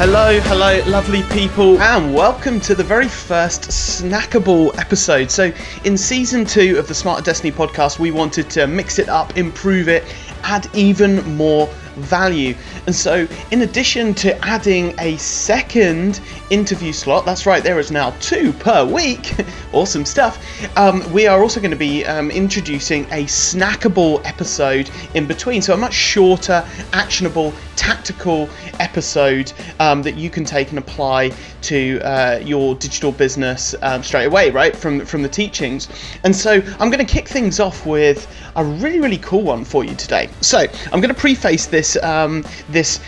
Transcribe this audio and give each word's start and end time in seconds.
Hello, 0.00 0.40
hello, 0.40 0.82
lovely 0.86 1.22
people, 1.24 1.78
and 1.78 2.14
welcome 2.14 2.58
to 2.60 2.74
the 2.74 2.82
very 2.82 3.06
first 3.06 3.64
snackable 3.64 4.74
episode. 4.78 5.30
So, 5.30 5.52
in 5.84 5.98
season 5.98 6.46
two 6.46 6.78
of 6.78 6.88
the 6.88 6.94
Smart 6.94 7.22
Destiny 7.22 7.52
podcast, 7.52 7.98
we 7.98 8.10
wanted 8.10 8.48
to 8.52 8.66
mix 8.66 8.98
it 8.98 9.10
up, 9.10 9.36
improve 9.36 9.90
it, 9.90 10.04
add 10.42 10.66
even 10.72 11.22
more 11.36 11.68
value. 12.00 12.54
And 12.86 12.94
so, 12.94 13.26
in 13.50 13.62
addition 13.62 14.14
to 14.14 14.36
adding 14.44 14.94
a 14.98 15.16
second 15.16 16.20
interview 16.50 16.92
slot, 16.92 17.24
that's 17.24 17.46
right, 17.46 17.62
there 17.62 17.78
is 17.78 17.90
now 17.90 18.10
two 18.20 18.52
per 18.54 18.84
week, 18.84 19.34
awesome 19.72 20.04
stuff, 20.04 20.38
um, 20.76 21.10
we 21.12 21.26
are 21.26 21.42
also 21.42 21.60
going 21.60 21.70
to 21.70 21.76
be 21.76 22.04
um, 22.06 22.30
introducing 22.30 23.04
a 23.06 23.24
snackable 23.24 24.24
episode 24.24 24.90
in 25.14 25.26
between. 25.26 25.62
So, 25.62 25.74
a 25.74 25.76
much 25.76 25.94
shorter, 25.94 26.66
actionable, 26.92 27.52
tactical 27.76 28.48
episode 28.78 29.52
um, 29.78 30.02
that 30.02 30.16
you 30.16 30.30
can 30.30 30.44
take 30.44 30.70
and 30.70 30.78
apply 30.78 31.32
to 31.62 32.00
uh, 32.00 32.40
your 32.42 32.74
digital 32.74 33.12
business 33.12 33.74
um, 33.82 34.02
straight 34.02 34.26
away, 34.26 34.50
right, 34.50 34.74
from, 34.74 35.04
from 35.04 35.22
the 35.22 35.28
teachings. 35.28 35.88
And 36.24 36.34
so, 36.34 36.62
I'm 36.78 36.90
going 36.90 37.04
to 37.04 37.12
kick 37.12 37.28
things 37.28 37.60
off 37.60 37.86
with 37.86 38.26
a 38.56 38.64
really, 38.64 39.00
really 39.00 39.18
cool 39.18 39.42
one 39.42 39.64
for 39.64 39.84
you 39.84 39.94
today. 39.94 40.28
So, 40.40 40.66
I'm 40.92 41.00
going 41.00 41.14
to 41.14 41.20
preface 41.20 41.66
this 41.66 41.89
um, 41.96 42.44
this 42.68 43.00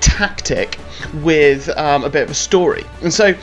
tactic 0.00 0.78
with 1.22 1.68
um, 1.76 2.04
a 2.04 2.10
bit 2.10 2.22
of 2.22 2.30
a 2.30 2.34
story. 2.34 2.84
And 3.02 3.12
so, 3.12 3.34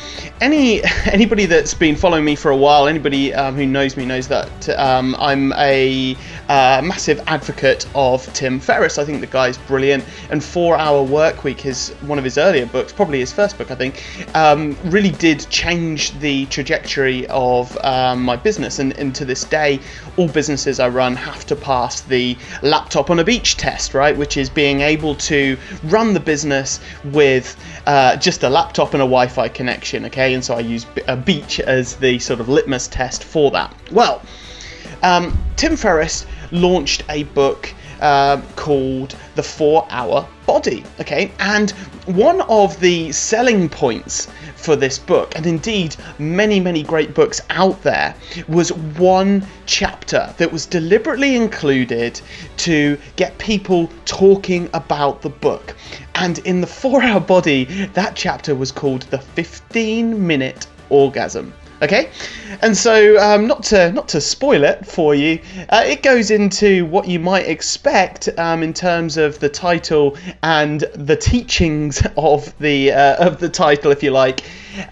any 0.41 0.81
anybody 1.05 1.45
that's 1.45 1.73
been 1.73 1.95
following 1.95 2.25
me 2.25 2.35
for 2.35 2.51
a 2.51 2.57
while, 2.57 2.87
anybody 2.87 3.33
um, 3.33 3.55
who 3.55 3.65
knows 3.65 3.97
me 3.97 4.05
knows 4.05 4.27
that 4.27 4.69
um, 4.77 5.15
I'm 5.19 5.53
a 5.53 6.15
uh, 6.49 6.81
massive 6.83 7.21
advocate 7.27 7.87
of 7.95 8.31
Tim 8.33 8.59
Ferriss. 8.59 8.97
I 8.97 9.05
think 9.05 9.21
the 9.21 9.27
guy's 9.27 9.57
brilliant. 9.57 10.03
And 10.29 10.43
Four 10.43 10.77
Hour 10.77 11.03
Work 11.03 11.43
Week 11.43 11.65
is 11.65 11.89
one 12.01 12.17
of 12.17 12.23
his 12.23 12.37
earlier 12.37 12.65
books, 12.65 12.91
probably 12.91 13.19
his 13.19 13.33
first 13.33 13.57
book, 13.57 13.71
I 13.71 13.75
think, 13.75 14.03
um, 14.35 14.77
really 14.85 15.11
did 15.11 15.45
change 15.49 16.17
the 16.19 16.45
trajectory 16.47 17.27
of 17.27 17.77
um, 17.83 18.23
my 18.23 18.35
business. 18.35 18.79
And, 18.79 18.97
and 18.97 19.13
to 19.15 19.25
this 19.25 19.43
day, 19.43 19.79
all 20.17 20.27
businesses 20.27 20.79
I 20.79 20.89
run 20.89 21.15
have 21.15 21.45
to 21.47 21.55
pass 21.55 22.01
the 22.01 22.37
laptop 22.61 23.09
on 23.09 23.19
a 23.19 23.23
beach 23.23 23.57
test, 23.57 23.93
right? 23.93 24.15
Which 24.15 24.37
is 24.37 24.49
being 24.49 24.81
able 24.81 25.15
to 25.15 25.57
run 25.85 26.13
the 26.13 26.19
business 26.19 26.46
with 27.03 27.55
uh, 27.85 28.15
just 28.17 28.43
a 28.43 28.49
laptop 28.49 28.93
and 28.93 29.01
a 29.01 29.05
Wi 29.05 29.27
Fi 29.27 29.47
connection, 29.49 30.05
okay? 30.05 30.33
And 30.33 30.43
so 30.43 30.55
I 30.55 30.59
use 30.59 30.85
a 31.07 31.15
beach 31.15 31.59
as 31.59 31.95
the 31.95 32.19
sort 32.19 32.39
of 32.39 32.49
litmus 32.49 32.87
test 32.87 33.23
for 33.23 33.51
that. 33.51 33.75
Well, 33.91 34.21
um, 35.03 35.37
Tim 35.55 35.75
Ferriss 35.75 36.25
launched 36.51 37.03
a 37.09 37.23
book 37.23 37.73
uh, 38.01 38.41
called 38.55 39.15
The 39.35 39.43
Four 39.43 39.87
Hour 39.89 40.27
Body. 40.45 40.83
Okay, 40.99 41.31
and 41.39 41.71
one 42.05 42.41
of 42.41 42.79
the 42.79 43.11
selling 43.11 43.69
points 43.69 44.27
for 44.67 44.75
this 44.75 44.99
book, 44.99 45.33
and 45.37 45.45
indeed 45.45 45.95
many, 46.19 46.59
many 46.59 46.83
great 46.83 47.13
books 47.13 47.39
out 47.51 47.81
there, 47.83 48.13
was 48.49 48.73
one 48.99 49.41
chapter 49.65 50.35
that 50.37 50.51
was 50.51 50.65
deliberately 50.65 51.37
included 51.37 52.19
to 52.57 52.97
get 53.15 53.37
people 53.37 53.89
talking 54.03 54.69
about 54.73 55.21
the 55.21 55.29
book. 55.29 55.73
And 56.15 56.39
in 56.39 56.59
The 56.59 56.67
Four 56.67 57.01
Hour 57.01 57.21
Body, 57.21 57.63
that 57.93 58.17
chapter 58.17 58.55
was 58.55 58.73
called 58.73 59.03
The 59.03 59.19
15 59.19 60.27
Minute 60.27 60.67
Orgasm. 60.89 61.53
Okay, 61.79 62.09
and 62.63 62.75
so 62.75 63.19
um, 63.21 63.45
not 63.45 63.61
to 63.65 63.91
not 63.91 64.07
to 64.09 64.19
spoil 64.19 64.63
it 64.63 64.83
for 64.83 65.13
you, 65.13 65.39
uh, 65.69 65.83
it 65.85 66.01
goes 66.01 66.31
into 66.31 66.85
what 66.87 67.07
you 67.07 67.19
might 67.19 67.47
expect 67.47 68.29
um, 68.39 68.63
in 68.63 68.73
terms 68.73 69.15
of 69.15 69.37
the 69.37 69.47
title 69.47 70.17
and 70.41 70.81
the 70.95 71.15
teachings 71.15 72.01
of 72.17 72.57
the 72.57 72.91
uh, 72.91 73.23
of 73.23 73.39
the 73.39 73.49
title, 73.49 73.91
if 73.91 74.01
you 74.01 74.09
like, 74.09 74.43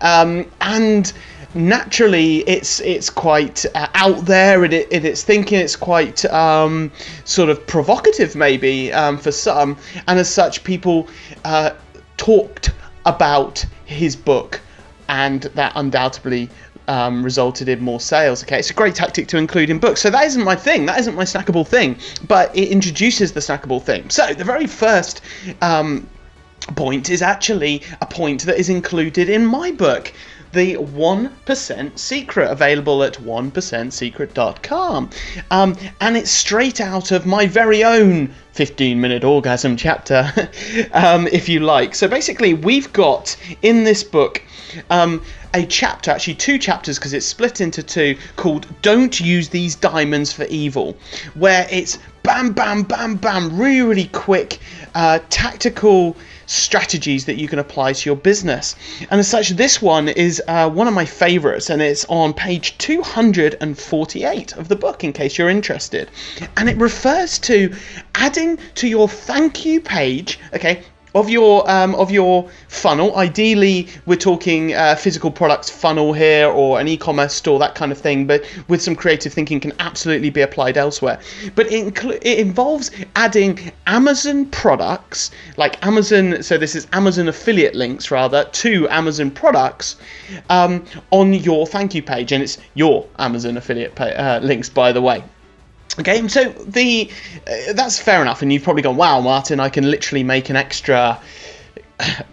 um, 0.01 0.45
and 0.61 1.13
naturally 1.55 2.39
it's 2.41 2.81
it's 2.81 3.09
quite 3.09 3.65
uh, 3.73 3.87
out 3.95 4.23
there 4.25 4.63
in, 4.63 4.71
it, 4.71 4.91
in 4.91 5.05
its 5.05 5.23
thinking 5.23 5.59
it's 5.59 5.75
quite 5.75 6.23
um, 6.25 6.91
sort 7.23 7.49
of 7.49 7.65
provocative 7.65 8.35
maybe 8.35 8.93
um, 8.93 9.17
for 9.17 9.31
some. 9.31 9.75
And 10.07 10.19
as 10.19 10.29
such 10.29 10.63
people 10.63 11.07
uh, 11.45 11.71
talked 12.17 12.73
about 13.05 13.65
his 13.85 14.15
book 14.15 14.61
and 15.07 15.43
that 15.43 15.71
undoubtedly 15.75 16.49
um, 16.87 17.23
resulted 17.23 17.69
in 17.69 17.81
more 17.81 17.99
sales. 17.99 18.43
Okay, 18.43 18.59
it's 18.59 18.69
a 18.69 18.73
great 18.73 18.95
tactic 18.95 19.27
to 19.29 19.37
include 19.37 19.69
in 19.69 19.79
books. 19.79 20.01
So 20.01 20.09
that 20.09 20.25
isn't 20.25 20.43
my 20.43 20.55
thing. 20.55 20.85
That 20.85 20.99
isn't 20.99 21.15
my 21.15 21.23
snackable 21.23 21.67
thing. 21.67 21.97
But 22.27 22.55
it 22.55 22.69
introduces 22.69 23.33
the 23.33 23.39
snackable 23.39 23.81
thing. 23.81 24.09
So 24.09 24.33
the 24.33 24.43
very 24.43 24.67
first 24.67 25.21
um, 25.61 26.07
point 26.75 27.09
is 27.09 27.21
actually 27.21 27.83
a 28.01 28.05
point 28.05 28.45
that 28.45 28.57
is 28.57 28.69
included 28.69 29.29
in 29.29 29.45
my 29.45 29.71
book. 29.71 30.13
The 30.55 30.75
1% 30.75 31.99
Secret, 31.99 32.49
available 32.49 33.03
at 33.03 33.15
1%secret.com. 33.15 35.09
Um, 35.51 35.75
and 35.99 36.15
it's 36.15 36.31
straight 36.31 36.79
out 36.79 37.11
of 37.11 37.25
my 37.25 37.45
very 37.45 37.83
own 37.83 38.33
15 38.53 39.01
minute 39.01 39.25
orgasm 39.25 39.75
chapter, 39.75 40.31
um, 40.93 41.27
if 41.27 41.49
you 41.49 41.59
like. 41.59 41.93
So 41.93 42.07
basically, 42.07 42.53
we've 42.53 42.93
got 42.93 43.35
in 43.63 43.83
this 43.83 44.01
book 44.01 44.41
um, 44.89 45.21
a 45.53 45.65
chapter, 45.65 46.11
actually 46.11 46.35
two 46.35 46.57
chapters 46.57 46.97
because 46.97 47.11
it's 47.11 47.25
split 47.25 47.59
into 47.59 47.83
two, 47.83 48.17
called 48.37 48.65
Don't 48.81 49.19
Use 49.19 49.49
These 49.49 49.75
Diamonds 49.75 50.31
for 50.31 50.45
Evil, 50.45 50.95
where 51.33 51.67
it's 51.69 51.99
bam, 52.23 52.53
bam, 52.53 52.83
bam, 52.83 53.15
bam, 53.15 53.57
really, 53.57 53.81
really 53.81 54.07
quick, 54.07 54.59
uh, 54.95 55.19
tactical 55.29 56.17
strategies 56.47 57.25
that 57.25 57.35
you 57.35 57.47
can 57.47 57.59
apply 57.59 57.93
to 57.93 58.09
your 58.09 58.15
business. 58.15 58.75
And 59.11 59.19
as 59.19 59.27
such, 59.27 59.49
this 59.49 59.81
one 59.81 60.07
is 60.07 60.41
uh, 60.47 60.69
one 60.69 60.87
of 60.87 60.93
my 60.93 61.05
favorites, 61.05 61.69
and 61.69 61.81
it's 61.81 62.05
on 62.05 62.33
page 62.33 62.77
248 62.77 64.53
of 64.53 64.67
the 64.67 64.75
book, 64.75 65.03
in 65.03 65.13
case 65.13 65.37
you're 65.37 65.49
interested. 65.49 66.09
And 66.55 66.69
it 66.69 66.77
refers 66.77 67.39
to 67.39 67.75
adding 68.15 68.57
to 68.75 68.87
your 68.87 69.09
thank 69.09 69.65
you 69.65 69.81
page, 69.81 70.39
okay, 70.53 70.83
of 71.15 71.29
your 71.29 71.69
um, 71.71 71.95
of 71.95 72.11
your 72.11 72.47
funnel. 72.67 73.15
Ideally, 73.15 73.87
we're 74.05 74.17
talking 74.17 74.73
uh, 74.73 74.95
physical 74.95 75.31
products 75.31 75.69
funnel 75.69 76.13
here 76.13 76.47
or 76.47 76.79
an 76.79 76.87
e-commerce 76.87 77.33
store, 77.33 77.57
that 77.59 77.73
kind 77.73 77.91
of 77.91 77.97
thing. 77.97 78.27
But 78.27 78.45
with 78.67 78.81
some 78.81 78.95
creative 78.95 79.33
thinking, 79.33 79.59
can 79.59 79.73
absolutely 79.79 80.29
be 80.29 80.41
applied 80.41 80.77
elsewhere. 80.77 81.19
But 81.55 81.71
it, 81.71 81.93
incl- 81.93 82.19
it 82.21 82.39
involves 82.39 82.91
adding 83.15 83.71
Amazon 83.87 84.45
products, 84.47 85.31
like 85.57 85.83
Amazon. 85.85 86.43
So 86.43 86.57
this 86.57 86.75
is 86.75 86.85
Amazon 86.91 87.29
affiliate 87.29 87.75
links 87.75 88.11
rather 88.11 88.43
to 88.43 88.87
Amazon 88.89 89.31
products 89.31 89.95
um, 90.49 90.85
on 91.11 91.33
your 91.33 91.65
thank 91.65 91.95
you 91.95 92.03
page, 92.03 92.33
and 92.33 92.43
it's 92.43 92.57
your 92.73 93.07
Amazon 93.17 93.57
affiliate 93.57 93.99
uh, 93.99 94.39
links, 94.43 94.69
by 94.69 94.91
the 94.91 95.01
way. 95.01 95.23
Okay, 95.97 96.27
so 96.27 96.49
the 96.49 97.09
uh, 97.47 97.73
that's 97.73 97.99
fair 97.99 98.21
enough, 98.21 98.41
and 98.41 98.51
you've 98.51 98.63
probably 98.63 98.81
gone, 98.81 98.97
"Wow, 98.97 99.21
Martin, 99.21 99.59
I 99.59 99.69
can 99.69 99.89
literally 99.89 100.23
make 100.23 100.49
an 100.49 100.55
extra 100.55 101.19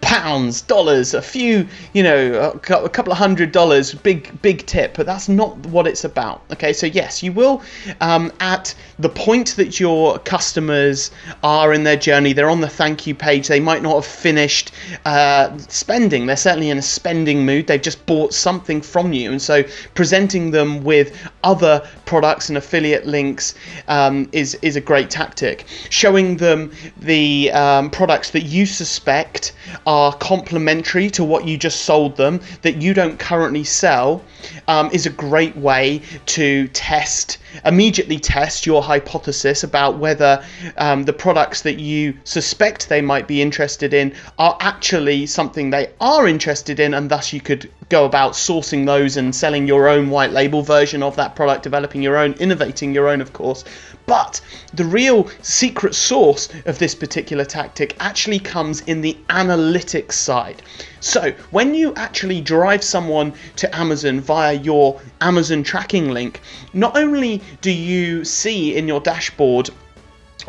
pounds, 0.00 0.60
dollars, 0.62 1.14
a 1.14 1.22
few, 1.22 1.66
you 1.92 2.02
know, 2.02 2.50
a 2.50 2.88
couple 2.88 3.12
of 3.12 3.18
hundred 3.18 3.52
dollars, 3.52 3.94
big, 3.94 4.40
big 4.42 4.66
tip, 4.66 4.94
but 4.94 5.06
that's 5.06 5.28
not 5.28 5.56
what 5.66 5.86
it's 5.86 6.04
about. 6.04 6.42
Okay, 6.52 6.72
so 6.72 6.86
yes, 6.86 7.22
you 7.22 7.32
will, 7.32 7.62
um, 8.00 8.32
at 8.40 8.74
the 8.98 9.08
point 9.08 9.54
that 9.56 9.78
your 9.78 10.18
customers 10.20 11.12
are 11.42 11.72
in 11.72 11.84
their 11.84 11.96
journey, 11.96 12.32
they're 12.32 12.50
on 12.50 12.60
the 12.60 12.68
thank 12.68 13.06
you 13.06 13.14
page, 13.14 13.48
they 13.48 13.60
might 13.60 13.82
not 13.82 13.94
have 13.94 14.06
finished 14.06 14.72
uh, 15.04 15.56
spending, 15.58 16.26
they're 16.26 16.36
certainly 16.36 16.70
in 16.70 16.78
a 16.78 16.82
spending 16.82 17.46
mood, 17.46 17.66
they've 17.66 17.80
just 17.80 18.04
bought 18.04 18.34
something 18.34 18.82
from 18.82 19.12
you, 19.12 19.30
and 19.30 19.40
so 19.40 19.62
presenting 19.94 20.50
them 20.50 20.82
with 20.82 21.16
other 21.44 21.88
products 22.04 22.48
and 22.48 22.58
affiliate 22.58 23.06
links 23.06 23.54
um, 23.88 24.28
is, 24.32 24.56
is 24.62 24.76
a 24.76 24.80
great 24.80 25.08
tactic. 25.08 25.64
Showing 25.88 26.36
them 26.36 26.72
the 26.98 27.50
um, 27.52 27.90
products 27.90 28.30
that 28.30 28.42
you 28.42 28.66
suspect 28.66 29.51
are 29.86 30.12
complementary 30.14 31.10
to 31.10 31.24
what 31.24 31.46
you 31.46 31.56
just 31.56 31.82
sold 31.82 32.16
them 32.16 32.40
that 32.62 32.80
you 32.80 32.94
don't 32.94 33.18
currently 33.18 33.64
sell 33.64 34.22
um, 34.68 34.90
is 34.92 35.06
a 35.06 35.10
great 35.10 35.56
way 35.56 36.00
to 36.26 36.68
test 36.68 37.38
immediately 37.64 38.18
test 38.18 38.66
your 38.66 38.82
hypothesis 38.82 39.62
about 39.62 39.98
whether 39.98 40.42
um, 40.78 41.04
the 41.04 41.12
products 41.12 41.62
that 41.62 41.78
you 41.78 42.14
suspect 42.24 42.88
they 42.88 43.00
might 43.00 43.26
be 43.28 43.42
interested 43.42 43.92
in 43.94 44.14
are 44.38 44.56
actually 44.60 45.26
something 45.26 45.70
they 45.70 45.90
are 46.00 46.26
interested 46.26 46.80
in 46.80 46.94
and 46.94 47.10
thus 47.10 47.32
you 47.32 47.40
could 47.40 47.70
go 47.88 48.04
about 48.04 48.32
sourcing 48.32 48.86
those 48.86 49.16
and 49.16 49.34
selling 49.34 49.66
your 49.66 49.88
own 49.88 50.10
white 50.10 50.32
label 50.32 50.62
version 50.62 51.02
of 51.02 51.16
that 51.16 51.34
product 51.34 51.62
developing 51.62 52.02
your 52.02 52.16
own 52.16 52.32
innovating 52.34 52.94
your 52.94 53.08
own 53.08 53.20
of 53.20 53.32
course 53.32 53.64
but 54.06 54.40
the 54.74 54.84
real 54.84 55.28
secret 55.42 55.94
source 55.94 56.48
of 56.66 56.78
this 56.78 56.94
particular 56.94 57.44
tactic 57.44 57.96
actually 58.00 58.40
comes 58.40 58.80
in 58.82 59.00
the 59.00 59.16
analytics 59.28 60.12
side. 60.14 60.62
So, 61.00 61.32
when 61.50 61.74
you 61.74 61.94
actually 61.94 62.40
drive 62.40 62.82
someone 62.82 63.32
to 63.56 63.74
Amazon 63.74 64.20
via 64.20 64.54
your 64.54 65.00
Amazon 65.20 65.62
tracking 65.62 66.10
link, 66.10 66.40
not 66.72 66.96
only 66.96 67.42
do 67.60 67.70
you 67.70 68.24
see 68.24 68.76
in 68.76 68.88
your 68.88 69.00
dashboard 69.00 69.70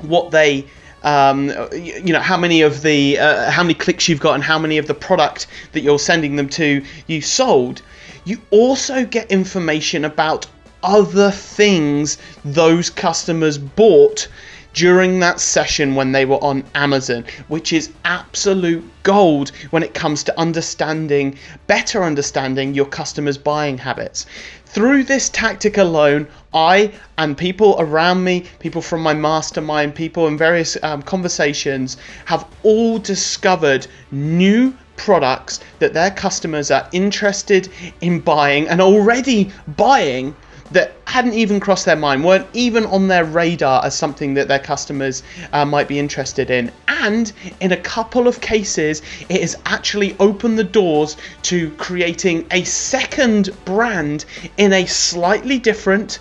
what 0.01 0.31
they 0.31 0.65
um, 1.03 1.51
you 1.73 2.13
know 2.13 2.19
how 2.19 2.38
many 2.38 2.61
of 2.61 2.81
the 2.81 3.17
uh, 3.19 3.50
how 3.51 3.63
many 3.63 3.73
clicks 3.73 4.07
you've 4.07 4.19
got 4.19 4.35
and 4.35 4.44
how 4.44 4.57
many 4.57 4.77
of 4.77 4.88
the 4.88 4.94
product 4.94 5.47
that 5.73 5.81
you're 5.81 6.00
sending 6.00 6.35
them 6.35 6.47
to 6.50 6.83
you 7.07 7.21
sold 7.21 7.81
you 8.25 8.39
also 8.51 9.05
get 9.05 9.29
information 9.31 10.05
about 10.05 10.47
other 10.81 11.31
things 11.31 12.17
those 12.45 12.89
customers 12.89 13.57
bought 13.57 14.27
during 14.73 15.19
that 15.19 15.39
session 15.39 15.95
when 15.95 16.11
they 16.11 16.25
were 16.25 16.43
on 16.43 16.63
Amazon, 16.75 17.23
which 17.47 17.71
is 17.71 17.91
absolute 18.05 18.83
gold 19.03 19.51
when 19.69 19.83
it 19.83 19.93
comes 19.93 20.23
to 20.23 20.39
understanding, 20.39 21.37
better 21.67 22.03
understanding 22.03 22.73
your 22.73 22.85
customers' 22.85 23.37
buying 23.37 23.77
habits. 23.77 24.25
Through 24.65 25.03
this 25.03 25.29
tactic 25.29 25.77
alone, 25.77 26.27
I 26.53 26.91
and 27.19 27.37
people 27.37 27.75
around 27.77 28.23
me, 28.23 28.45
people 28.59 28.81
from 28.81 29.01
my 29.01 29.13
mastermind, 29.13 29.93
people 29.93 30.27
in 30.27 30.37
various 30.37 30.75
um, 30.81 31.03
conversations, 31.03 31.97
have 32.25 32.45
all 32.63 32.97
discovered 32.97 33.85
new 34.11 34.75
products 34.95 35.59
that 35.79 35.93
their 35.93 36.11
customers 36.11 36.71
are 36.71 36.87
interested 36.91 37.69
in 38.01 38.19
buying 38.19 38.67
and 38.67 38.81
already 38.81 39.51
buying 39.77 40.35
that 40.73 40.93
hadn't 41.05 41.33
even 41.33 41.59
crossed 41.59 41.85
their 41.85 41.95
mind, 41.95 42.23
weren't 42.23 42.47
even 42.53 42.85
on 42.87 43.07
their 43.07 43.25
radar 43.25 43.85
as 43.85 43.95
something 43.95 44.33
that 44.33 44.47
their 44.47 44.59
customers 44.59 45.23
uh, 45.51 45.63
might 45.65 45.87
be 45.87 45.99
interested 45.99 46.49
in. 46.49 46.71
And 46.87 47.31
in 47.59 47.71
a 47.71 47.77
couple 47.77 48.27
of 48.27 48.41
cases, 48.41 49.01
it 49.29 49.41
has 49.41 49.55
actually 49.65 50.15
opened 50.19 50.57
the 50.59 50.63
doors 50.63 51.17
to 51.43 51.69
creating 51.71 52.45
a 52.51 52.63
second 52.63 53.49
brand 53.65 54.25
in 54.57 54.73
a 54.73 54.85
slightly 54.85 55.59
different 55.59 56.19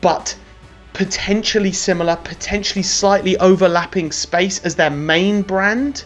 but 0.00 0.36
potentially 0.92 1.72
similar, 1.72 2.16
potentially 2.16 2.82
slightly 2.82 3.36
overlapping 3.38 4.12
space 4.12 4.58
as 4.64 4.74
their 4.74 4.90
main 4.90 5.42
brand 5.42 6.04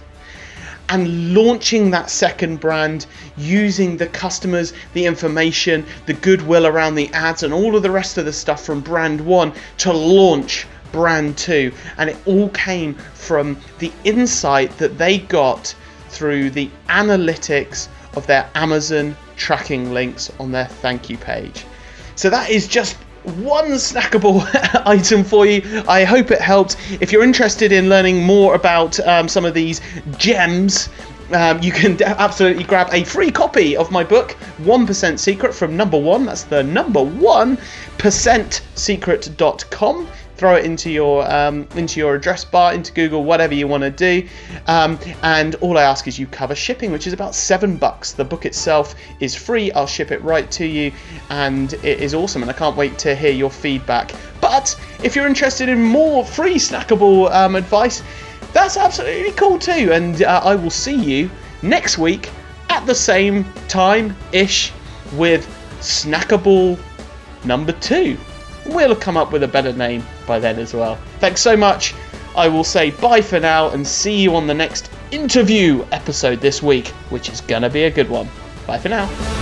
and 0.89 1.35
launching 1.35 1.91
that 1.91 2.11
second 2.11 2.61
brand 2.61 3.07
using 3.37 3.97
the 3.97 4.07
customers, 4.07 4.73
the 4.93 5.07
information, 5.07 5.85
the 6.07 6.15
goodwill 6.15 6.67
around 6.67 6.95
the 6.95 7.13
ads, 7.13 7.43
and 7.43 7.53
all 7.53 7.77
of 7.77 7.83
the 7.83 7.91
rest 7.91 8.19
of 8.19 8.25
the 8.25 8.33
stuff 8.33 8.65
from 8.65 8.81
brand 8.81 9.21
one 9.21 9.53
to 9.79 9.93
launch 9.93 10.67
brand 10.93 11.37
two. 11.39 11.73
And 11.97 12.11
it 12.11 12.17
all 12.27 12.51
came 12.51 12.95
from 13.15 13.59
the 13.79 13.93
insight 14.05 14.77
that 14.79 14.99
they 14.99 15.19
got 15.19 15.75
through 16.09 16.51
the 16.51 16.71
analytics 16.89 17.89
of 18.15 18.27
their 18.27 18.49
Amazon 18.55 19.17
tracking 19.37 19.93
links 19.93 20.31
on 20.39 20.53
their 20.53 20.67
thank 20.67 21.09
you 21.09 21.17
page. 21.17 21.65
So 22.15 22.29
that 22.31 22.51
is 22.51 22.69
just 22.69 22.97
one 23.25 23.73
snackable 23.73 24.45
item 24.87 25.23
for 25.25 25.47
you. 25.47 25.83
I 25.89 26.05
hope 26.05 26.31
it 26.31 26.41
helped. 26.41 26.77
If 27.01 27.13
you're 27.13 27.23
interested 27.23 27.73
in 27.73 27.89
learning 27.89 28.23
more 28.23 28.55
about 28.55 28.99
um, 29.01 29.29
some 29.29 29.45
of 29.45 29.55
these 29.55 29.81
gems, 30.19 30.89
um, 31.33 31.63
you 31.63 31.73
can 31.73 32.01
absolutely 32.03 32.65
grab 32.65 32.89
a 32.93 33.05
free 33.05 33.31
copy 33.31 33.77
of 33.77 33.91
my 33.91 34.05
book, 34.05 34.37
1% 34.63 35.19
Secret 35.19 35.55
from 35.55 35.77
number 35.77 35.99
one. 35.99 36.27
That's 36.27 36.45
the 36.45 36.63
number 36.63 37.03
one 37.03 37.59
percent 37.99 38.63
secret.com 38.75 40.09
throw 40.43 40.57
it 40.57 40.65
into 40.65 40.91
your 40.91 41.31
um, 41.33 41.69
into 41.77 42.01
your 42.01 42.17
address 42.17 42.45
bar, 42.45 42.75
into 42.75 42.93
Google, 42.93 43.23
whatever 43.23 43.55
you 43.55 43.69
want 43.69 43.85
to 43.85 43.91
do. 43.93 44.27
Um, 44.67 44.99
and 45.23 45.55
all 45.57 45.79
I 45.79 45.85
ask 45.85 46.09
is 46.09 46.19
you 46.19 46.27
cover 46.27 46.57
shipping, 46.57 46.91
which 46.91 47.07
is 47.07 47.13
about 47.13 47.37
seven 47.37 47.77
bucks. 47.77 48.11
The 48.13 48.25
book 48.25 48.45
itself 48.45 48.97
is 49.21 49.37
free. 49.37 49.71
I'll 49.71 49.87
ship 49.87 50.11
it 50.11 50.21
right 50.25 50.51
to 50.51 50.67
you, 50.67 50.91
and 51.31 51.73
it 51.75 52.01
is 52.01 52.13
awesome. 52.13 52.43
And 52.43 52.51
I 52.51 52.55
can't 52.55 52.77
wait 52.77 52.99
to 52.99 53.15
hear 53.15 53.31
your 53.31 53.51
feedback. 53.51 54.11
But 54.41 54.77
if 55.05 55.15
you're 55.15 55.29
interested 55.29 55.69
in 55.69 55.81
more 55.81 56.25
free 56.25 56.57
snackable 56.57 57.33
um, 57.33 57.55
advice, 57.55 58.03
that's 58.53 58.77
absolutely 58.77 59.33
cool 59.33 59.59
too. 59.59 59.93
And 59.93 60.23
uh, 60.23 60.41
I 60.45 60.55
will 60.55 60.71
see 60.71 60.95
you 60.95 61.31
next 61.63 61.99
week 61.99 62.31
at 62.69 62.87
the 62.87 62.95
same 62.95 63.45
time 63.69 64.17
ish 64.33 64.73
with 65.15 65.47
snackable 65.81 66.79
number 67.45 67.73
two. 67.73 68.17
We'll 68.67 68.97
come 68.97 69.17
up 69.17 69.33
with 69.33 69.43
a 69.43 69.49
better 69.49 69.73
name 69.73 70.05
by 70.27 70.39
then 70.39 70.59
as 70.59 70.73
well. 70.73 70.97
Thanks 71.19 71.41
so 71.41 71.57
much. 71.57 71.95
I 72.37 72.49
will 72.49 72.65
say 72.65 72.91
bye 72.91 73.21
for 73.21 73.41
now 73.41 73.71
and 73.71 73.87
see 73.87 74.23
you 74.23 74.35
on 74.37 74.47
the 74.47 74.55
next 74.55 74.91
interview 75.11 75.85
episode 75.93 76.41
this 76.41 76.63
week, 76.63 76.89
which 77.11 77.29
is 77.29 77.41
gonna 77.43 77.69
be 77.69 77.85
a 77.85 77.91
good 77.91 78.09
one. 78.09 78.29
Bye 78.67 78.79
for 78.79 78.89
now. 78.89 79.42